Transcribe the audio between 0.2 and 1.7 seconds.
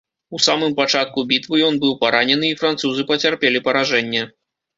У самым пачатку бітвы